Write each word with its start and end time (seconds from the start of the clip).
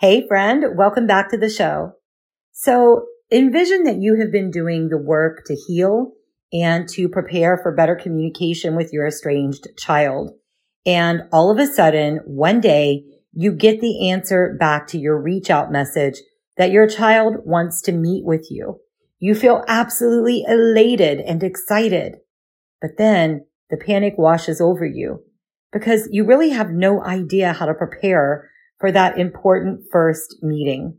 Hey 0.00 0.26
friend, 0.26 0.78
welcome 0.78 1.06
back 1.06 1.28
to 1.28 1.36
the 1.36 1.50
show. 1.50 1.92
So 2.52 3.04
envision 3.30 3.84
that 3.84 3.98
you 3.98 4.18
have 4.18 4.32
been 4.32 4.50
doing 4.50 4.88
the 4.88 4.96
work 4.96 5.44
to 5.44 5.54
heal 5.54 6.12
and 6.54 6.88
to 6.88 7.06
prepare 7.06 7.58
for 7.58 7.76
better 7.76 7.94
communication 7.94 8.76
with 8.76 8.94
your 8.94 9.06
estranged 9.06 9.68
child. 9.76 10.30
And 10.86 11.24
all 11.34 11.50
of 11.50 11.58
a 11.58 11.66
sudden, 11.66 12.20
one 12.24 12.62
day, 12.62 13.04
you 13.34 13.52
get 13.52 13.82
the 13.82 14.08
answer 14.08 14.56
back 14.58 14.86
to 14.86 14.98
your 14.98 15.20
reach 15.20 15.50
out 15.50 15.70
message 15.70 16.16
that 16.56 16.70
your 16.70 16.86
child 16.86 17.34
wants 17.44 17.82
to 17.82 17.92
meet 17.92 18.24
with 18.24 18.46
you. 18.50 18.80
You 19.18 19.34
feel 19.34 19.62
absolutely 19.68 20.46
elated 20.48 21.20
and 21.20 21.42
excited. 21.42 22.14
But 22.80 22.92
then 22.96 23.44
the 23.68 23.76
panic 23.76 24.14
washes 24.16 24.62
over 24.62 24.86
you 24.86 25.24
because 25.74 26.08
you 26.10 26.24
really 26.24 26.52
have 26.52 26.70
no 26.70 27.04
idea 27.04 27.52
how 27.52 27.66
to 27.66 27.74
prepare 27.74 28.48
for 28.80 28.90
that 28.90 29.18
important 29.18 29.82
first 29.92 30.36
meeting. 30.42 30.96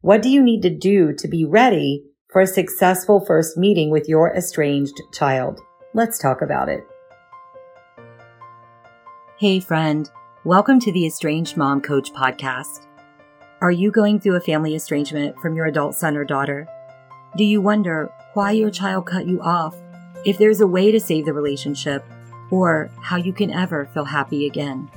What 0.00 0.22
do 0.22 0.30
you 0.30 0.42
need 0.42 0.62
to 0.62 0.70
do 0.70 1.12
to 1.12 1.28
be 1.28 1.44
ready 1.44 2.04
for 2.32 2.40
a 2.40 2.46
successful 2.46 3.22
first 3.24 3.58
meeting 3.58 3.90
with 3.90 4.08
your 4.08 4.34
estranged 4.34 4.98
child? 5.12 5.60
Let's 5.92 6.18
talk 6.18 6.40
about 6.40 6.70
it. 6.70 6.86
Hey 9.38 9.60
friend, 9.60 10.10
welcome 10.44 10.80
to 10.80 10.90
the 10.90 11.04
Estranged 11.04 11.54
Mom 11.56 11.82
Coach 11.82 12.14
podcast. 12.14 12.86
Are 13.60 13.70
you 13.70 13.90
going 13.90 14.20
through 14.20 14.36
a 14.36 14.40
family 14.40 14.74
estrangement 14.74 15.38
from 15.38 15.54
your 15.54 15.66
adult 15.66 15.94
son 15.94 16.16
or 16.16 16.24
daughter? 16.24 16.66
Do 17.36 17.44
you 17.44 17.60
wonder 17.60 18.10
why 18.32 18.52
your 18.52 18.70
child 18.70 19.04
cut 19.04 19.26
you 19.26 19.42
off, 19.42 19.76
if 20.24 20.38
there's 20.38 20.62
a 20.62 20.66
way 20.66 20.90
to 20.92 20.98
save 20.98 21.26
the 21.26 21.34
relationship, 21.34 22.04
or 22.50 22.90
how 23.02 23.16
you 23.16 23.34
can 23.34 23.52
ever 23.52 23.84
feel 23.92 24.04
happy 24.04 24.46
again? 24.46 24.90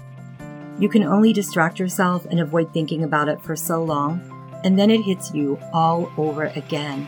You 0.81 0.89
can 0.89 1.03
only 1.03 1.31
distract 1.31 1.77
yourself 1.77 2.25
and 2.25 2.39
avoid 2.39 2.73
thinking 2.73 3.03
about 3.03 3.29
it 3.29 3.39
for 3.39 3.55
so 3.55 3.83
long, 3.83 4.19
and 4.63 4.79
then 4.79 4.89
it 4.89 5.03
hits 5.03 5.31
you 5.31 5.59
all 5.71 6.11
over 6.17 6.45
again. 6.55 7.07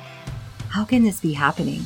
How 0.69 0.85
can 0.85 1.01
this 1.01 1.19
be 1.19 1.33
happening? 1.33 1.81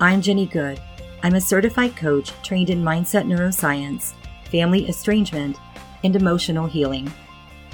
I'm 0.00 0.22
Jenny 0.22 0.46
Good. 0.46 0.80
I'm 1.22 1.34
a 1.34 1.40
certified 1.40 1.96
coach 1.96 2.32
trained 2.42 2.70
in 2.70 2.82
mindset 2.82 3.26
neuroscience, 3.26 4.14
family 4.50 4.88
estrangement, 4.88 5.58
and 6.02 6.16
emotional 6.16 6.66
healing. 6.66 7.12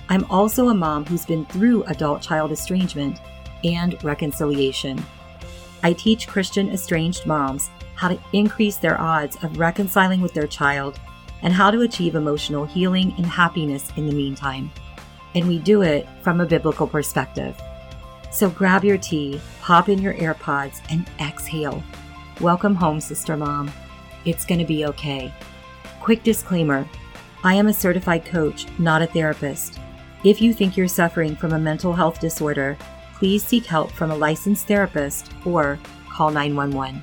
I'm 0.08 0.24
also 0.24 0.70
a 0.70 0.74
mom 0.74 1.04
who's 1.04 1.24
been 1.24 1.46
through 1.46 1.84
adult 1.84 2.22
child 2.22 2.50
estrangement 2.50 3.20
and 3.62 4.02
reconciliation. 4.02 5.00
I 5.84 5.92
teach 5.92 6.26
Christian 6.26 6.70
estranged 6.70 7.24
moms 7.24 7.70
how 7.94 8.08
to 8.08 8.20
increase 8.32 8.78
their 8.78 9.00
odds 9.00 9.36
of 9.44 9.60
reconciling 9.60 10.22
with 10.22 10.34
their 10.34 10.48
child 10.48 10.98
and 11.42 11.52
how 11.52 11.70
to 11.70 11.82
achieve 11.82 12.14
emotional 12.14 12.64
healing 12.64 13.14
and 13.16 13.26
happiness 13.26 13.90
in 13.96 14.06
the 14.06 14.14
meantime. 14.14 14.70
And 15.34 15.46
we 15.48 15.58
do 15.58 15.82
it 15.82 16.08
from 16.22 16.40
a 16.40 16.46
biblical 16.46 16.86
perspective. 16.86 17.60
So 18.30 18.48
grab 18.48 18.84
your 18.84 18.98
tea, 18.98 19.40
pop 19.60 19.88
in 19.88 20.00
your 20.00 20.14
AirPods, 20.14 20.80
and 20.90 21.08
exhale. 21.20 21.82
Welcome 22.40 22.74
home, 22.74 23.00
Sister 23.00 23.36
Mom. 23.36 23.70
It's 24.24 24.44
going 24.44 24.60
to 24.60 24.66
be 24.66 24.86
okay. 24.86 25.32
Quick 26.00 26.22
disclaimer 26.22 26.88
I 27.44 27.54
am 27.54 27.66
a 27.66 27.74
certified 27.74 28.24
coach, 28.24 28.66
not 28.78 29.02
a 29.02 29.06
therapist. 29.06 29.78
If 30.24 30.40
you 30.40 30.54
think 30.54 30.76
you're 30.76 30.88
suffering 30.88 31.34
from 31.34 31.52
a 31.52 31.58
mental 31.58 31.92
health 31.92 32.20
disorder, 32.20 32.78
please 33.14 33.42
seek 33.44 33.66
help 33.66 33.90
from 33.90 34.10
a 34.10 34.16
licensed 34.16 34.68
therapist 34.68 35.32
or 35.44 35.78
call 36.08 36.30
911. 36.30 37.02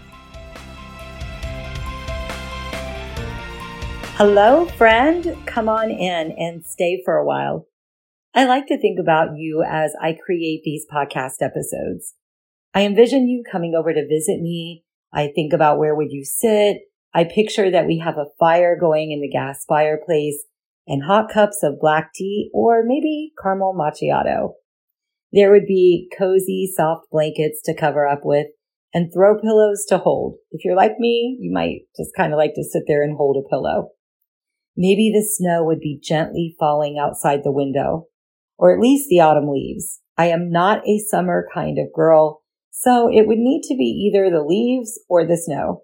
Hello, 4.21 4.65
friend. 4.65 5.33
Come 5.45 5.69
on 5.69 5.89
in 5.89 6.35
and 6.37 6.65
stay 6.65 7.01
for 7.05 7.15
a 7.15 7.25
while. 7.25 7.67
I 8.35 8.43
like 8.43 8.67
to 8.67 8.77
think 8.77 8.99
about 8.99 9.37
you 9.37 9.63
as 9.65 9.93
I 10.01 10.11
create 10.11 10.63
these 10.65 10.85
podcast 10.93 11.35
episodes. 11.39 12.15
I 12.73 12.81
envision 12.81 13.29
you 13.29 13.45
coming 13.49 13.75
over 13.75 13.93
to 13.93 14.07
visit 14.09 14.41
me. 14.41 14.83
I 15.13 15.31
think 15.33 15.53
about 15.53 15.79
where 15.79 15.95
would 15.95 16.11
you 16.11 16.25
sit. 16.25 16.79
I 17.13 17.23
picture 17.23 17.71
that 17.71 17.87
we 17.87 17.99
have 17.99 18.17
a 18.17 18.27
fire 18.37 18.77
going 18.77 19.13
in 19.13 19.21
the 19.21 19.29
gas 19.29 19.63
fireplace 19.69 20.43
and 20.85 21.03
hot 21.05 21.31
cups 21.31 21.63
of 21.63 21.79
black 21.79 22.11
tea 22.13 22.49
or 22.53 22.83
maybe 22.85 23.31
caramel 23.41 23.73
macchiato. 23.73 24.55
There 25.31 25.49
would 25.49 25.65
be 25.65 26.11
cozy, 26.17 26.69
soft 26.75 27.05
blankets 27.09 27.61
to 27.63 27.73
cover 27.73 28.05
up 28.05 28.25
with 28.25 28.47
and 28.93 29.13
throw 29.13 29.39
pillows 29.39 29.85
to 29.87 29.97
hold. 29.97 30.39
If 30.51 30.65
you're 30.65 30.75
like 30.75 30.99
me, 30.99 31.37
you 31.39 31.53
might 31.53 31.83
just 31.95 32.11
kind 32.17 32.33
of 32.33 32.37
like 32.37 32.55
to 32.55 32.65
sit 32.65 32.83
there 32.85 33.01
and 33.01 33.15
hold 33.15 33.41
a 33.41 33.47
pillow. 33.47 33.91
Maybe 34.81 35.11
the 35.13 35.21
snow 35.21 35.65
would 35.65 35.81
be 35.81 35.99
gently 36.01 36.55
falling 36.57 36.97
outside 36.97 37.43
the 37.43 37.51
window, 37.51 38.07
or 38.57 38.73
at 38.73 38.79
least 38.79 39.09
the 39.09 39.19
autumn 39.19 39.49
leaves. 39.49 39.99
I 40.17 40.27
am 40.27 40.49
not 40.49 40.87
a 40.87 40.99
summer 40.99 41.49
kind 41.53 41.77
of 41.77 41.91
girl, 41.93 42.43
so 42.71 43.09
it 43.11 43.27
would 43.27 43.39
need 43.39 43.63
to 43.63 43.75
be 43.75 43.83
either 43.83 44.29
the 44.29 44.41
leaves 44.41 44.97
or 45.09 45.25
the 45.25 45.35
snow. 45.35 45.83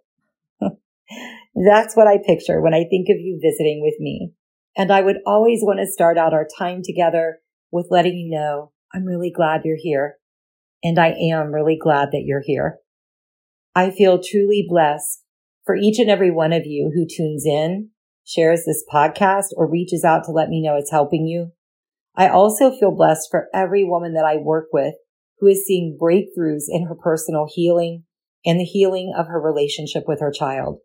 That's 0.61 1.93
what 1.97 2.07
I 2.07 2.19
picture 2.25 2.61
when 2.61 2.73
I 2.73 2.85
think 2.89 3.09
of 3.09 3.19
you 3.19 3.37
visiting 3.43 3.81
with 3.81 3.95
me. 3.99 4.31
And 4.77 4.89
I 4.93 5.01
would 5.01 5.17
always 5.25 5.59
want 5.61 5.79
to 5.81 5.91
start 5.91 6.17
out 6.17 6.33
our 6.33 6.47
time 6.57 6.81
together 6.81 7.39
with 7.71 7.91
letting 7.91 8.15
you 8.15 8.29
know 8.29 8.71
I'm 8.93 9.03
really 9.03 9.29
glad 9.29 9.63
you're 9.65 9.75
here. 9.77 10.15
And 10.85 10.97
I 10.97 11.09
am 11.09 11.53
really 11.53 11.77
glad 11.77 12.11
that 12.13 12.23
you're 12.23 12.43
here. 12.45 12.77
I 13.75 13.91
feel 13.91 14.23
truly 14.23 14.65
blessed 14.65 15.21
for 15.65 15.75
each 15.75 15.99
and 15.99 16.09
every 16.09 16.31
one 16.31 16.53
of 16.53 16.65
you 16.65 16.93
who 16.95 17.05
tunes 17.05 17.45
in 17.45 17.89
shares 18.25 18.63
this 18.65 18.83
podcast 18.91 19.47
or 19.55 19.69
reaches 19.69 20.03
out 20.03 20.23
to 20.25 20.31
let 20.31 20.49
me 20.49 20.61
know 20.61 20.75
it's 20.75 20.91
helping 20.91 21.25
you. 21.25 21.51
I 22.15 22.27
also 22.27 22.71
feel 22.71 22.91
blessed 22.91 23.27
for 23.29 23.47
every 23.53 23.83
woman 23.83 24.13
that 24.13 24.25
I 24.25 24.37
work 24.37 24.67
with 24.73 24.95
who 25.39 25.47
is 25.47 25.65
seeing 25.65 25.97
breakthroughs 26.01 26.63
in 26.67 26.87
her 26.87 26.95
personal 26.95 27.47
healing 27.49 28.03
and 28.45 28.59
the 28.59 28.63
healing 28.63 29.13
of 29.17 29.27
her 29.27 29.39
relationship 29.39 30.03
with 30.07 30.21
her 30.21 30.31
child. 30.31 30.79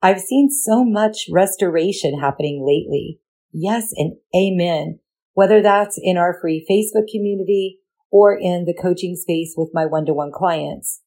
I've 0.00 0.20
seen 0.20 0.48
so 0.50 0.84
much 0.84 1.26
restoration 1.30 2.20
happening 2.20 2.64
lately. 2.66 3.20
Yes 3.52 3.92
and 3.96 4.16
amen. 4.34 5.00
Whether 5.34 5.60
that's 5.60 5.98
in 6.02 6.16
our 6.16 6.38
free 6.40 6.66
Facebook 6.68 7.08
community 7.12 7.78
or 8.10 8.36
in 8.36 8.64
the 8.64 8.74
coaching 8.80 9.16
space 9.16 9.54
with 9.56 9.70
my 9.74 9.86
one-to-one 9.86 10.32
clients. 10.32 11.02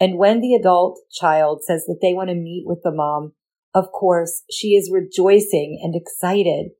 And 0.00 0.16
when 0.16 0.40
the 0.40 0.54
adult 0.54 0.98
child 1.12 1.62
says 1.62 1.84
that 1.86 1.98
they 2.00 2.14
want 2.14 2.30
to 2.30 2.34
meet 2.34 2.64
with 2.66 2.80
the 2.82 2.92
mom 2.92 3.34
of 3.74 3.92
course, 3.92 4.42
she 4.50 4.68
is 4.68 4.90
rejoicing 4.92 5.80
and 5.82 5.94
excited. 5.94 6.70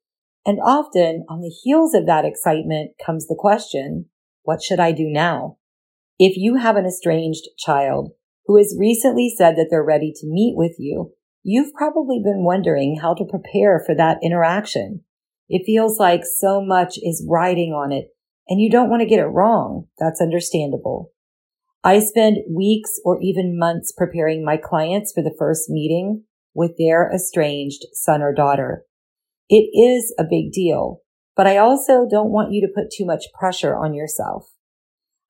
And 0.44 0.58
often 0.64 1.24
on 1.28 1.40
the 1.40 1.54
heels 1.62 1.94
of 1.94 2.06
that 2.06 2.24
excitement 2.24 2.92
comes 3.04 3.26
the 3.26 3.36
question, 3.38 4.06
what 4.42 4.62
should 4.62 4.80
I 4.80 4.92
do 4.92 5.06
now? 5.06 5.58
If 6.18 6.36
you 6.36 6.56
have 6.56 6.76
an 6.76 6.86
estranged 6.86 7.48
child 7.58 8.12
who 8.46 8.56
has 8.56 8.76
recently 8.78 9.32
said 9.34 9.56
that 9.56 9.68
they're 9.70 9.84
ready 9.84 10.12
to 10.16 10.26
meet 10.26 10.56
with 10.56 10.76
you, 10.78 11.12
you've 11.42 11.72
probably 11.74 12.20
been 12.22 12.44
wondering 12.44 12.98
how 13.00 13.14
to 13.14 13.24
prepare 13.24 13.82
for 13.84 13.94
that 13.94 14.18
interaction. 14.22 15.04
It 15.48 15.62
feels 15.66 15.98
like 15.98 16.22
so 16.24 16.60
much 16.64 16.98
is 16.98 17.26
riding 17.28 17.72
on 17.72 17.92
it 17.92 18.08
and 18.48 18.60
you 18.60 18.68
don't 18.70 18.90
want 18.90 19.00
to 19.00 19.08
get 19.08 19.20
it 19.20 19.26
wrong. 19.26 19.86
That's 19.98 20.20
understandable. 20.20 21.12
I 21.82 22.00
spend 22.00 22.38
weeks 22.50 22.98
or 23.04 23.18
even 23.22 23.58
months 23.58 23.92
preparing 23.96 24.44
my 24.44 24.56
clients 24.56 25.12
for 25.12 25.22
the 25.22 25.34
first 25.38 25.70
meeting 25.70 26.24
with 26.54 26.72
their 26.78 27.10
estranged 27.12 27.84
son 27.92 28.22
or 28.22 28.34
daughter. 28.34 28.84
It 29.48 29.70
is 29.74 30.14
a 30.18 30.24
big 30.28 30.52
deal, 30.52 31.00
but 31.36 31.46
I 31.46 31.56
also 31.56 32.06
don't 32.10 32.30
want 32.30 32.52
you 32.52 32.60
to 32.66 32.72
put 32.72 32.90
too 32.90 33.04
much 33.04 33.24
pressure 33.38 33.76
on 33.76 33.94
yourself. 33.94 34.48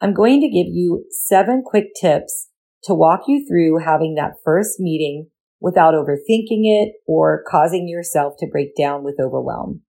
I'm 0.00 0.14
going 0.14 0.40
to 0.40 0.48
give 0.48 0.66
you 0.66 1.04
seven 1.10 1.62
quick 1.64 1.88
tips 2.00 2.48
to 2.84 2.94
walk 2.94 3.22
you 3.26 3.46
through 3.46 3.84
having 3.84 4.14
that 4.14 4.34
first 4.44 4.80
meeting 4.80 5.28
without 5.60 5.94
overthinking 5.94 6.64
it 6.64 6.94
or 7.06 7.44
causing 7.46 7.86
yourself 7.86 8.34
to 8.38 8.46
break 8.46 8.74
down 8.76 9.04
with 9.04 9.20
overwhelm. 9.20 9.82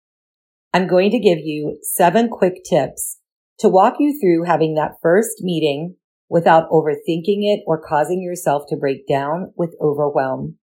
I'm 0.74 0.88
going 0.88 1.12
to 1.12 1.20
give 1.20 1.40
you 1.40 1.78
seven 1.82 2.30
quick 2.30 2.64
tips 2.70 3.20
to 3.60 3.70
walk 3.70 3.96
you 4.00 4.18
through 4.20 4.46
having 4.46 4.76
that 4.76 4.96
first 5.02 5.42
meeting 5.42 5.96
without 6.30 6.70
overthinking 6.72 7.44
it 7.44 7.62
or 7.68 7.82
causing 7.82 8.22
yourself 8.22 8.64
to 8.70 8.78
break 8.78 9.08
down 9.08 9.54
with 9.56 9.76
overwhelm. 9.82 10.58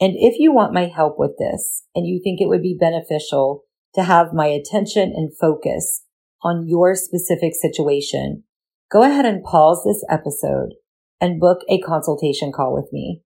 And 0.00 0.12
if 0.16 0.38
you 0.38 0.52
want 0.52 0.74
my 0.74 0.86
help 0.86 1.18
with 1.18 1.38
this 1.38 1.84
and 1.94 2.06
you 2.06 2.20
think 2.22 2.40
it 2.40 2.48
would 2.48 2.62
be 2.62 2.76
beneficial 2.78 3.62
to 3.94 4.02
have 4.02 4.34
my 4.34 4.46
attention 4.46 5.12
and 5.14 5.36
focus 5.36 6.04
on 6.42 6.68
your 6.68 6.94
specific 6.94 7.54
situation, 7.54 8.44
go 8.90 9.02
ahead 9.02 9.24
and 9.24 9.42
pause 9.42 9.82
this 9.84 10.04
episode 10.10 10.74
and 11.20 11.40
book 11.40 11.60
a 11.68 11.80
consultation 11.80 12.52
call 12.52 12.74
with 12.74 12.92
me. 12.92 13.22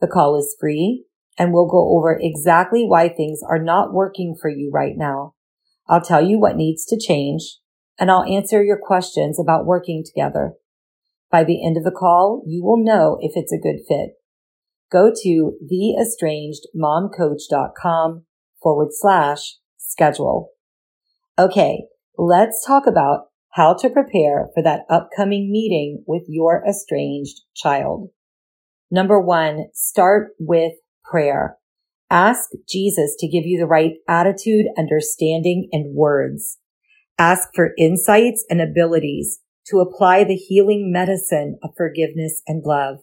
The 0.00 0.08
call 0.08 0.36
is 0.36 0.56
free 0.58 1.04
and 1.38 1.52
we'll 1.52 1.68
go 1.68 1.96
over 1.96 2.18
exactly 2.20 2.84
why 2.84 3.08
things 3.08 3.40
are 3.48 3.62
not 3.62 3.94
working 3.94 4.34
for 4.40 4.50
you 4.50 4.70
right 4.72 4.94
now. 4.96 5.34
I'll 5.88 6.00
tell 6.00 6.24
you 6.24 6.40
what 6.40 6.56
needs 6.56 6.84
to 6.86 6.98
change 6.98 7.58
and 7.96 8.10
I'll 8.10 8.24
answer 8.24 8.62
your 8.62 8.78
questions 8.80 9.38
about 9.38 9.66
working 9.66 10.02
together. 10.04 10.54
By 11.30 11.44
the 11.44 11.64
end 11.64 11.76
of 11.76 11.84
the 11.84 11.92
call, 11.92 12.42
you 12.44 12.64
will 12.64 12.82
know 12.82 13.18
if 13.20 13.32
it's 13.36 13.52
a 13.52 13.58
good 13.58 13.80
fit 13.86 14.14
go 14.90 15.12
to 15.22 15.52
theestrangedmomcoach.com 15.70 18.24
forward 18.62 18.88
slash 18.90 19.56
schedule. 19.76 20.52
Okay, 21.38 21.84
let's 22.16 22.64
talk 22.66 22.86
about 22.86 23.26
how 23.52 23.74
to 23.74 23.90
prepare 23.90 24.48
for 24.54 24.62
that 24.62 24.84
upcoming 24.90 25.50
meeting 25.50 26.04
with 26.06 26.24
your 26.28 26.62
estranged 26.68 27.40
child. 27.54 28.10
Number 28.90 29.20
one, 29.20 29.66
start 29.74 30.30
with 30.38 30.72
prayer. 31.04 31.56
Ask 32.10 32.50
Jesus 32.68 33.14
to 33.18 33.28
give 33.28 33.44
you 33.44 33.58
the 33.58 33.66
right 33.66 33.94
attitude, 34.08 34.66
understanding, 34.78 35.68
and 35.72 35.94
words. 35.94 36.58
Ask 37.18 37.48
for 37.54 37.74
insights 37.76 38.46
and 38.48 38.60
abilities 38.60 39.40
to 39.66 39.80
apply 39.80 40.24
the 40.24 40.36
healing 40.36 40.90
medicine 40.90 41.58
of 41.62 41.70
forgiveness 41.76 42.42
and 42.46 42.62
love. 42.64 43.00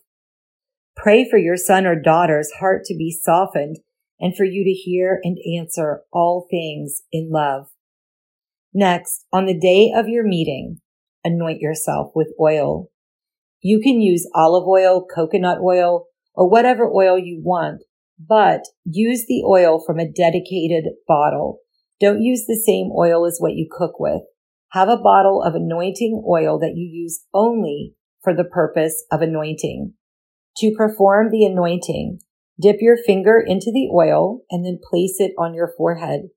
Pray 0.96 1.28
for 1.30 1.38
your 1.38 1.58
son 1.58 1.86
or 1.86 2.00
daughter's 2.00 2.52
heart 2.60 2.84
to 2.86 2.96
be 2.96 3.12
softened 3.12 3.78
and 4.20 4.36
for 4.36 4.46
you 4.46 4.64
to 4.64 4.72
hear 4.72 5.20
and 5.24 5.38
answer 5.60 6.02
all 6.12 6.48
things 6.50 7.04
in 7.12 7.30
love. 7.32 7.68
Next, 8.74 9.26
on 9.32 9.46
the 9.46 9.58
day 9.58 9.92
of 9.96 10.08
your 10.08 10.26
meeting, 10.26 10.82
anoint 11.24 11.60
yourself 11.60 12.12
with 12.16 12.34
oil. 12.40 12.90
You 13.62 13.80
can 13.82 14.02
use 14.02 14.30
olive 14.36 14.68
oil, 14.68 15.06
coconut 15.06 15.60
oil, 15.62 16.06
or 16.34 16.50
whatever 16.50 16.90
oil 16.90 17.18
you 17.18 17.42
want, 17.44 17.84
but 18.20 18.62
use 18.86 19.26
the 19.28 19.44
oil 19.46 19.84
from 19.86 20.00
a 20.00 20.12
dedicated 20.12 20.86
bottle. 21.08 21.60
Don't 22.00 22.22
use 22.22 22.46
the 22.46 22.62
same 22.66 22.92
oil 22.98 23.26
as 23.26 23.38
what 23.40 23.54
you 23.54 23.68
cook 23.70 24.00
with. 24.00 24.22
Have 24.72 24.90
a 24.90 24.98
bottle 24.98 25.42
of 25.42 25.56
anointing 25.56 26.24
oil 26.28 26.60
that 26.60 26.74
you 26.76 26.86
use 26.86 27.24
only 27.34 27.96
for 28.22 28.34
the 28.34 28.44
purpose 28.44 29.06
of 29.12 29.22
anointing. 29.22 29.94
To 30.58 30.72
perform 30.72 31.32
the 31.32 31.46
anointing, 31.46 32.20
dip 32.60 32.78
your 32.80 32.98
finger 32.98 33.44
into 33.46 33.72
the 33.72 33.90
oil 33.94 34.42
and 34.50 34.66
then 34.66 34.80
place 34.82 35.18
it 35.20 35.34
on 35.38 35.54
your 35.54 35.72
forehead. 35.78 36.30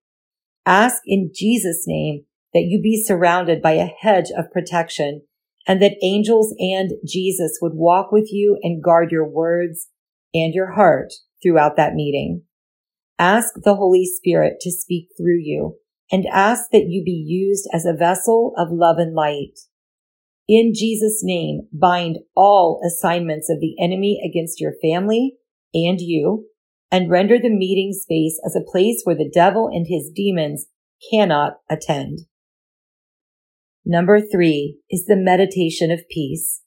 Ask 0.66 1.02
in 1.06 1.30
Jesus' 1.32 1.84
name 1.86 2.24
that 2.52 2.64
you 2.64 2.80
be 2.82 3.02
surrounded 3.02 3.62
by 3.62 3.72
a 3.72 3.86
hedge 3.86 4.30
of 4.36 4.50
protection 4.50 5.22
and 5.66 5.80
that 5.82 5.96
angels 6.02 6.54
and 6.58 6.92
Jesus 7.06 7.58
would 7.60 7.74
walk 7.74 8.10
with 8.10 8.28
you 8.32 8.58
and 8.62 8.82
guard 8.82 9.12
your 9.12 9.28
words 9.28 9.88
and 10.34 10.52
your 10.54 10.72
heart 10.72 11.12
throughout 11.42 11.76
that 11.76 11.94
meeting. 11.94 12.42
Ask 13.18 13.54
the 13.62 13.74
Holy 13.74 14.04
Spirit 14.04 14.56
to 14.60 14.70
speak 14.70 15.08
through 15.16 15.40
you 15.40 15.76
and 16.10 16.26
ask 16.32 16.70
that 16.72 16.86
you 16.88 17.02
be 17.04 17.10
used 17.10 17.68
as 17.72 17.84
a 17.84 17.92
vessel 17.92 18.54
of 18.56 18.68
love 18.70 18.98
and 18.98 19.14
light. 19.14 19.58
In 20.48 20.72
Jesus' 20.74 21.20
name, 21.22 21.68
bind 21.72 22.20
all 22.34 22.80
assignments 22.86 23.50
of 23.50 23.60
the 23.60 23.74
enemy 23.78 24.18
against 24.24 24.60
your 24.60 24.72
family 24.80 25.34
and 25.74 26.00
you, 26.00 26.46
and 26.90 27.10
render 27.10 27.38
the 27.38 27.50
meeting 27.50 27.92
space 27.92 28.40
as 28.46 28.56
a 28.56 28.64
place 28.64 29.02
where 29.04 29.16
the 29.16 29.30
devil 29.32 29.68
and 29.70 29.86
his 29.86 30.10
demons 30.14 30.68
cannot 31.12 31.58
attend. 31.68 32.20
Number 33.84 34.20
three 34.20 34.78
is 34.90 35.04
the 35.04 35.16
meditation 35.16 35.90
of 35.90 36.08
peace. 36.10 36.62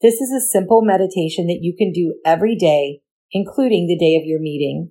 This 0.00 0.20
is 0.20 0.32
a 0.32 0.44
simple 0.44 0.82
meditation 0.82 1.46
that 1.46 1.60
you 1.60 1.76
can 1.78 1.92
do 1.92 2.14
every 2.24 2.56
day, 2.56 3.02
including 3.30 3.86
the 3.86 3.96
day 3.96 4.16
of 4.16 4.26
your 4.26 4.40
meeting. 4.40 4.90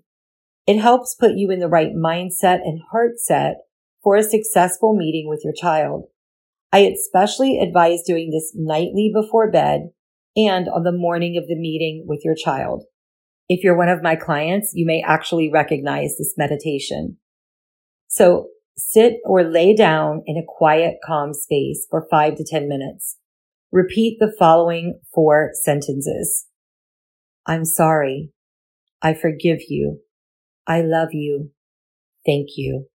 It 0.65 0.79
helps 0.79 1.15
put 1.15 1.33
you 1.35 1.51
in 1.51 1.59
the 1.59 1.67
right 1.67 1.93
mindset 1.93 2.61
and 2.63 2.79
heart 2.91 3.19
set 3.19 3.57
for 4.01 4.15
a 4.15 4.23
successful 4.23 4.95
meeting 4.95 5.27
with 5.27 5.41
your 5.43 5.53
child. 5.53 6.05
I 6.71 6.79
especially 6.79 7.59
advise 7.59 8.03
doing 8.03 8.31
this 8.31 8.53
nightly 8.55 9.11
before 9.13 9.51
bed 9.51 9.89
and 10.35 10.69
on 10.69 10.83
the 10.83 10.91
morning 10.91 11.37
of 11.37 11.47
the 11.47 11.55
meeting 11.55 12.05
with 12.07 12.21
your 12.23 12.35
child. 12.35 12.85
If 13.49 13.63
you're 13.63 13.77
one 13.77 13.89
of 13.89 14.01
my 14.01 14.15
clients, 14.15 14.71
you 14.73 14.85
may 14.85 15.03
actually 15.05 15.51
recognize 15.51 16.17
this 16.17 16.35
meditation. 16.37 17.17
So 18.07 18.47
sit 18.77 19.15
or 19.25 19.43
lay 19.43 19.75
down 19.75 20.23
in 20.25 20.37
a 20.37 20.45
quiet, 20.47 20.95
calm 21.05 21.33
space 21.33 21.85
for 21.89 22.07
five 22.09 22.35
to 22.35 22.45
10 22.45 22.69
minutes. 22.69 23.17
Repeat 23.71 24.17
the 24.19 24.33
following 24.39 24.99
four 25.13 25.51
sentences. 25.63 26.47
I'm 27.45 27.65
sorry. 27.65 28.31
I 29.01 29.13
forgive 29.13 29.59
you. 29.67 29.99
I 30.67 30.81
love 30.81 31.09
you. 31.11 31.51
Thank 32.25 32.49
you. 32.55 32.85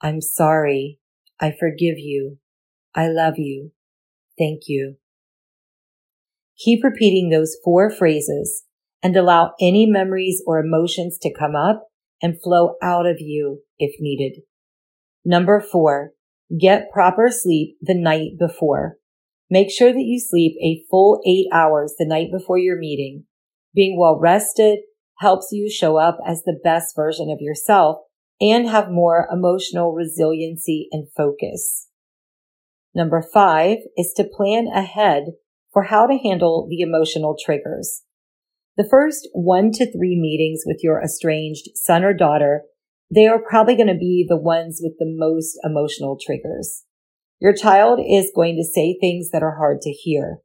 I'm 0.00 0.20
sorry. 0.20 0.98
I 1.40 1.54
forgive 1.58 1.98
you. 1.98 2.38
I 2.96 3.08
love 3.08 3.34
you. 3.36 3.72
Thank 4.38 4.62
you. 4.68 4.96
Keep 6.58 6.82
repeating 6.82 7.28
those 7.28 7.56
four 7.62 7.90
phrases 7.90 8.64
and 9.02 9.14
allow 9.14 9.52
any 9.60 9.84
memories 9.84 10.42
or 10.46 10.58
emotions 10.58 11.18
to 11.18 11.32
come 11.32 11.54
up 11.54 11.88
and 12.22 12.40
flow 12.42 12.76
out 12.82 13.06
of 13.06 13.16
you 13.20 13.60
if 13.78 14.00
needed. 14.00 14.40
Number 15.24 15.60
four, 15.60 16.12
get 16.58 16.90
proper 16.90 17.28
sleep 17.30 17.76
the 17.82 17.94
night 17.94 18.38
before. 18.38 18.96
Make 19.50 19.70
sure 19.70 19.92
that 19.92 20.02
you 20.02 20.18
sleep 20.18 20.56
a 20.62 20.82
full 20.90 21.20
eight 21.26 21.46
hours 21.52 21.94
the 21.98 22.06
night 22.06 22.28
before 22.32 22.58
your 22.58 22.78
meeting. 22.78 23.24
Being 23.74 23.98
well 23.98 24.18
rested 24.18 24.78
helps 25.18 25.48
you 25.52 25.70
show 25.70 25.98
up 25.98 26.18
as 26.26 26.42
the 26.42 26.58
best 26.64 26.96
version 26.96 27.30
of 27.30 27.38
yourself 27.40 27.98
and 28.40 28.68
have 28.68 28.90
more 28.90 29.28
emotional 29.30 29.92
resiliency 29.92 30.88
and 30.90 31.08
focus. 31.16 31.88
Number 32.96 33.20
five 33.20 33.76
is 33.98 34.14
to 34.16 34.24
plan 34.24 34.68
ahead 34.68 35.24
for 35.70 35.82
how 35.82 36.06
to 36.06 36.16
handle 36.16 36.66
the 36.66 36.80
emotional 36.80 37.36
triggers. 37.38 38.04
The 38.78 38.88
first 38.88 39.28
one 39.34 39.70
to 39.72 39.84
three 39.84 40.18
meetings 40.18 40.62
with 40.64 40.80
your 40.82 41.02
estranged 41.02 41.68
son 41.74 42.04
or 42.04 42.14
daughter, 42.14 42.62
they 43.14 43.26
are 43.26 43.38
probably 43.38 43.76
going 43.76 43.88
to 43.88 43.98
be 43.98 44.24
the 44.26 44.38
ones 44.38 44.80
with 44.82 44.94
the 44.98 45.04
most 45.06 45.58
emotional 45.62 46.18
triggers. 46.18 46.84
Your 47.38 47.52
child 47.52 48.00
is 48.00 48.32
going 48.34 48.56
to 48.56 48.64
say 48.64 48.96
things 48.98 49.28
that 49.30 49.42
are 49.42 49.56
hard 49.58 49.82
to 49.82 49.90
hear. 49.90 50.38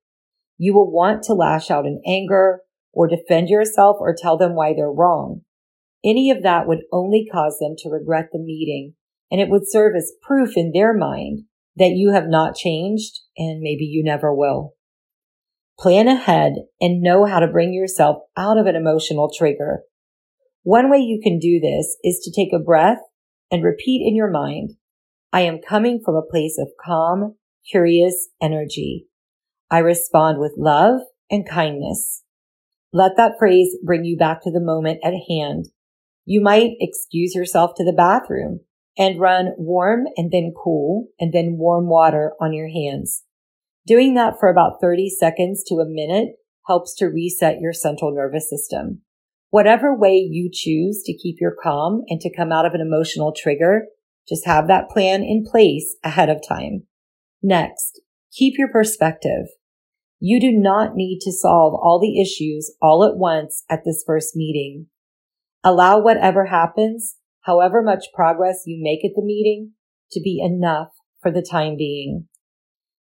You 0.58 0.74
will 0.74 0.92
want 0.92 1.24
to 1.24 1.34
lash 1.34 1.72
out 1.72 1.86
in 1.86 2.02
anger 2.06 2.64
or 2.92 3.08
defend 3.08 3.48
yourself 3.48 3.96
or 4.02 4.14
tell 4.14 4.38
them 4.38 4.56
why 4.56 4.74
they're 4.74 4.92
wrong. 4.92 5.44
Any 6.04 6.30
of 6.30 6.44
that 6.44 6.68
would 6.68 6.82
only 6.92 7.26
cause 7.32 7.60
them 7.62 7.76
to 7.78 7.90
regret 7.90 8.32
the 8.34 8.40
meeting, 8.40 8.96
and 9.32 9.40
it 9.40 9.48
would 9.48 9.72
serve 9.72 9.96
as 9.96 10.12
proof 10.22 10.58
in 10.58 10.74
their 10.74 10.94
mind 10.94 11.46
that 11.78 11.94
you 11.96 12.12
have 12.12 12.28
not 12.28 12.56
changed 12.56 13.20
and 13.38 13.62
maybe 13.62 13.86
you 13.86 14.04
never 14.04 14.34
will. 14.34 14.74
Plan 15.80 16.08
ahead 16.08 16.54
and 16.80 17.02
know 17.02 17.26
how 17.26 17.40
to 17.40 17.48
bring 17.48 17.74
yourself 17.74 18.18
out 18.38 18.58
of 18.58 18.66
an 18.68 18.76
emotional 18.76 19.32
trigger. 19.36 19.82
One 20.64 20.92
way 20.92 21.00
you 21.00 21.20
can 21.24 21.40
do 21.40 21.60
this 21.60 21.98
is 22.04 22.20
to 22.24 22.32
take 22.32 22.54
a 22.54 22.64
breath 22.64 23.00
and 23.50 23.64
repeat 23.64 24.06
in 24.06 24.16
your 24.16 24.30
mind, 24.30 24.72
I 25.34 25.42
am 25.42 25.60
coming 25.60 26.02
from 26.04 26.16
a 26.16 26.30
place 26.30 26.58
of 26.60 26.70
calm, 26.84 27.36
curious 27.70 28.30
energy. 28.42 29.08
I 29.70 29.80
respond 29.80 30.40
with 30.40 30.54
love 30.58 31.00
and 31.30 31.48
kindness. 31.48 32.24
Let 32.94 33.16
that 33.18 33.34
phrase 33.40 33.78
bring 33.84 34.04
you 34.04 34.18
back 34.18 34.44
to 34.44 34.52
the 34.52 34.60
moment 34.60 35.00
at 35.04 35.14
hand 35.30 35.68
you 36.26 36.42
might 36.42 36.72
excuse 36.80 37.34
yourself 37.36 37.72
to 37.76 37.84
the 37.84 37.94
bathroom 37.94 38.62
and 38.98 39.20
run 39.20 39.54
warm 39.58 40.06
and 40.18 40.32
then 40.32 40.54
cool 40.56 41.08
and 41.20 41.34
then 41.34 41.58
warm 41.58 41.88
water 41.88 42.34
on 42.40 42.54
your 42.54 42.70
hands. 42.70 43.24
Doing 43.88 44.14
that 44.16 44.36
for 44.40 44.50
about 44.50 44.82
30 44.82 45.10
seconds 45.10 45.64
to 45.68 45.76
a 45.76 45.86
minute 45.86 46.36
helps 46.68 46.96
to 46.96 47.08
reset 47.08 47.60
your 47.60 47.74
central 47.74 48.14
nervous 48.14 48.50
system. 48.50 49.02
Whatever 49.50 49.96
way 49.96 50.16
you 50.16 50.50
choose 50.52 51.04
to 51.06 51.18
keep 51.18 51.38
your 51.42 51.56
calm 51.62 52.04
and 52.08 52.22
to 52.22 52.34
come 52.34 52.52
out 52.52 52.66
of 52.66 52.74
an 52.74 52.82
emotional 52.82 53.34
trigger, 53.36 53.86
just 54.28 54.46
have 54.46 54.68
that 54.68 54.90
plan 54.90 55.24
in 55.24 55.44
place 55.50 55.96
ahead 56.04 56.30
of 56.30 56.42
time. 56.48 56.84
Next, 57.42 58.00
keep 58.32 58.54
your 58.58 58.70
perspective. 58.70 59.48
You 60.20 60.40
do 60.40 60.52
not 60.52 60.96
need 60.96 61.20
to 61.22 61.32
solve 61.32 61.74
all 61.74 62.00
the 62.00 62.22
issues 62.22 62.74
all 62.82 63.04
at 63.04 63.18
once 63.18 63.64
at 63.70 63.82
this 63.84 64.04
first 64.06 64.36
meeting. 64.36 64.86
Allow 65.64 66.00
whatever 66.00 66.46
happens, 66.46 67.18
however 67.42 67.82
much 67.82 68.06
progress 68.14 68.64
you 68.66 68.80
make 68.82 69.04
at 69.04 69.12
the 69.16 69.24
meeting, 69.24 69.72
to 70.12 70.22
be 70.22 70.42
enough 70.44 70.90
for 71.22 71.32
the 71.32 71.46
time 71.50 71.76
being. 71.78 72.28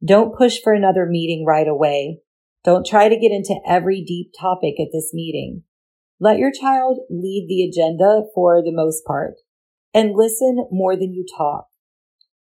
Don't 0.05 0.37
push 0.37 0.59
for 0.63 0.73
another 0.73 1.07
meeting 1.07 1.45
right 1.47 1.69
away. 1.69 2.21
Don't 2.65 2.87
try 2.87 3.09
to 3.09 3.19
get 3.19 3.33
into 3.33 3.61
every 3.67 4.03
deep 4.03 4.33
topic 4.39 4.75
at 4.81 4.89
this 4.93 5.11
meeting. 5.13 5.63
Let 6.21 6.39
your 6.39 6.53
child 6.53 7.01
lead 7.11 7.47
the 7.49 7.65
agenda 7.65 8.23
for 8.35 8.63
the 8.63 8.73
most 8.73 9.05
part 9.05 9.35
and 9.93 10.15
listen 10.15 10.67
more 10.71 10.97
than 10.97 11.13
you 11.13 11.25
talk. 11.37 11.67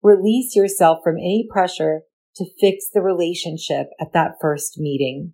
Release 0.02 0.54
yourself 0.54 0.98
from 1.02 1.16
any 1.16 1.46
pressure 1.50 2.02
to 2.36 2.44
fix 2.60 2.86
the 2.92 3.02
relationship 3.02 3.88
at 4.00 4.12
that 4.12 4.32
first 4.40 4.78
meeting. 4.78 5.32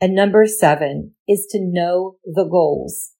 And 0.00 0.14
number 0.14 0.46
seven 0.46 1.14
is 1.28 1.46
to 1.50 1.58
know 1.60 2.16
the 2.24 2.44
goals. 2.44 3.11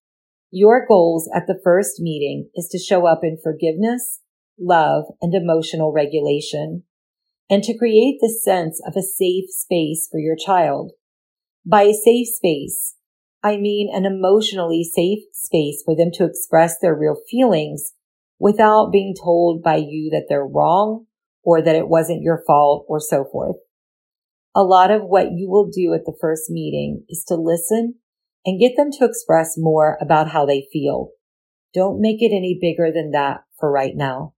Your 0.55 0.85
goals 0.87 1.31
at 1.35 1.47
the 1.47 1.59
first 1.65 1.99
meeting 1.99 2.51
is 2.55 2.69
to 2.69 2.79
show 2.79 3.07
up 3.07 3.21
in 3.23 3.39
forgiveness, 3.43 4.21
love, 4.61 5.05
and 5.23 5.35
emotional 5.35 5.93
regulation, 5.93 6.83
and 7.49 7.63
to 7.63 7.77
create 7.77 8.19
the 8.21 8.29
sense 8.29 8.79
of 8.87 8.95
a 8.95 9.03
safe 9.03 9.47
space 9.49 10.07
for 10.11 10.21
your 10.21 10.37
child. 10.37 10.93
By 11.65 11.85
a 11.85 11.95
safe 11.95 12.29
space, 12.29 12.97
I 13.43 13.57
mean 13.57 13.89
an 13.91 14.05
emotionally 14.05 14.85
safe 14.85 15.21
space 15.33 15.83
for 15.83 15.97
them 15.97 16.11
to 16.15 16.27
express 16.27 16.79
their 16.79 16.95
real 16.95 17.17
feelings 17.31 17.95
without 18.39 18.93
being 18.93 19.15
told 19.19 19.63
by 19.63 19.77
you 19.77 20.11
that 20.11 20.27
they're 20.29 20.47
wrong 20.47 21.07
or 21.43 21.63
that 21.63 21.77
it 21.77 21.89
wasn't 21.89 22.23
your 22.23 22.43
fault 22.47 22.85
or 22.91 23.01
so 23.01 23.25
forth. 23.25 23.57
A 24.55 24.63
lot 24.63 24.91
of 24.91 25.01
what 25.03 25.33
you 25.33 25.49
will 25.49 25.71
do 25.71 25.95
at 25.95 26.05
the 26.05 26.17
first 26.21 26.51
meeting 26.51 27.05
is 27.09 27.25
to 27.29 27.37
listen 27.37 27.95
and 28.45 28.61
get 28.61 28.73
them 28.77 28.91
to 28.93 29.05
express 29.05 29.57
more 29.57 29.99
about 30.01 30.31
how 30.31 30.45
they 30.45 30.67
feel. 30.73 31.11
Don't 31.75 32.01
make 32.01 32.21
it 32.23 32.35
any 32.35 32.59
bigger 32.61 32.93
than 32.93 33.13
that 33.13 33.45
for 33.59 33.71
right 33.71 33.95
now. 33.95 34.35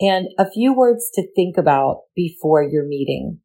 And 0.00 0.28
a 0.38 0.50
few 0.50 0.74
words 0.74 1.10
to 1.14 1.26
think 1.34 1.56
about 1.56 2.02
before 2.14 2.62
your 2.62 2.84
meeting. 2.84 3.40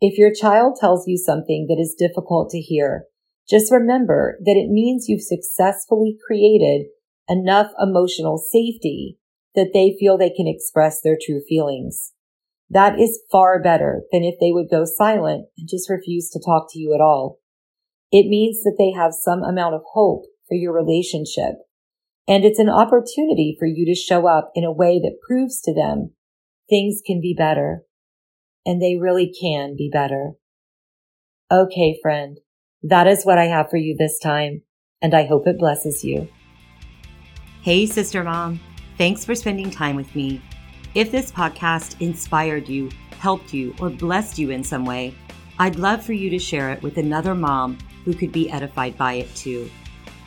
If 0.00 0.16
your 0.16 0.32
child 0.32 0.78
tells 0.80 1.06
you 1.06 1.18
something 1.18 1.66
that 1.68 1.80
is 1.80 1.94
difficult 1.98 2.50
to 2.50 2.60
hear, 2.60 3.04
just 3.48 3.72
remember 3.72 4.38
that 4.44 4.56
it 4.56 4.70
means 4.70 5.08
you've 5.08 5.22
successfully 5.22 6.16
created 6.26 6.86
enough 7.28 7.70
emotional 7.78 8.38
safety 8.38 9.18
that 9.54 9.70
they 9.74 9.96
feel 9.98 10.16
they 10.16 10.30
can 10.30 10.46
express 10.46 11.00
their 11.00 11.18
true 11.20 11.42
feelings. 11.48 12.12
That 12.70 13.00
is 13.00 13.20
far 13.30 13.60
better 13.60 14.02
than 14.12 14.22
if 14.22 14.36
they 14.40 14.52
would 14.52 14.70
go 14.70 14.84
silent 14.84 15.46
and 15.58 15.68
just 15.68 15.90
refuse 15.90 16.30
to 16.30 16.40
talk 16.40 16.68
to 16.70 16.78
you 16.78 16.94
at 16.94 17.00
all. 17.00 17.38
It 18.12 18.26
means 18.28 18.62
that 18.62 18.76
they 18.78 18.92
have 18.92 19.12
some 19.12 19.42
amount 19.42 19.74
of 19.74 19.82
hope 19.92 20.24
for 20.48 20.56
your 20.56 20.72
relationship. 20.72 21.54
And 22.26 22.44
it's 22.44 22.58
an 22.58 22.68
opportunity 22.68 23.56
for 23.58 23.66
you 23.66 23.86
to 23.86 23.94
show 23.94 24.26
up 24.26 24.50
in 24.54 24.64
a 24.64 24.72
way 24.72 24.98
that 24.98 25.18
proves 25.26 25.60
to 25.62 25.74
them 25.74 26.12
things 26.68 27.02
can 27.04 27.20
be 27.20 27.34
better. 27.36 27.82
And 28.64 28.80
they 28.80 28.96
really 28.96 29.32
can 29.40 29.74
be 29.76 29.90
better. 29.92 30.32
Okay, 31.50 31.98
friend, 32.00 32.38
that 32.82 33.06
is 33.06 33.24
what 33.24 33.38
I 33.38 33.46
have 33.46 33.68
for 33.68 33.76
you 33.76 33.96
this 33.98 34.18
time, 34.20 34.62
and 35.02 35.14
I 35.14 35.26
hope 35.26 35.46
it 35.46 35.58
blesses 35.58 36.04
you. 36.04 36.28
Hey, 37.62 37.86
Sister 37.86 38.22
Mom. 38.22 38.60
Thanks 38.96 39.24
for 39.24 39.34
spending 39.34 39.70
time 39.70 39.96
with 39.96 40.14
me. 40.14 40.40
If 40.94 41.10
this 41.10 41.32
podcast 41.32 42.00
inspired 42.00 42.68
you, 42.68 42.90
helped 43.18 43.52
you, 43.52 43.74
or 43.80 43.90
blessed 43.90 44.38
you 44.38 44.50
in 44.50 44.62
some 44.62 44.84
way, 44.84 45.14
I'd 45.58 45.76
love 45.76 46.04
for 46.04 46.12
you 46.12 46.30
to 46.30 46.38
share 46.38 46.70
it 46.70 46.82
with 46.82 46.96
another 46.96 47.34
mom 47.34 47.78
who 48.10 48.18
could 48.18 48.32
be 48.32 48.50
edified 48.50 48.98
by 48.98 49.14
it 49.14 49.34
too. 49.36 49.70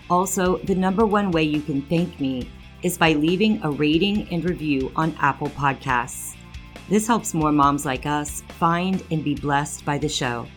Also, 0.10 0.58
the 0.60 0.76
number 0.76 1.06
one 1.06 1.32
way 1.32 1.44
you 1.44 1.62
can 1.62 1.82
thank 1.84 2.18
me 2.18 2.50
is 2.82 2.98
by 2.98 3.12
leaving 3.12 3.62
a 3.64 3.72
rating 3.72 4.26
and 4.32 4.46
review 4.46 4.90
on 4.96 5.14
Apple 5.20 5.50
Podcasts. 5.50 6.36
This 6.88 7.08
helps 7.08 7.34
more 7.34 7.52
moms 7.52 7.86
like 7.86 8.06
us 8.06 8.42
find 8.60 9.04
and 9.12 9.22
be 9.22 9.36
blessed 9.36 9.84
by 9.84 9.98
the 9.98 10.08
show. 10.08 10.48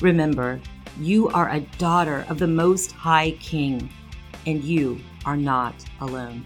Remember, 0.00 0.60
you 0.98 1.28
are 1.28 1.50
a 1.50 1.60
daughter 1.76 2.24
of 2.30 2.38
the 2.38 2.46
Most 2.46 2.92
High 2.92 3.32
King, 3.32 3.90
and 4.46 4.64
you 4.64 4.98
are 5.26 5.36
not 5.36 5.74
alone. 6.00 6.44